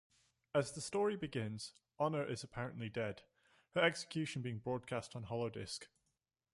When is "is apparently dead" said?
2.25-3.21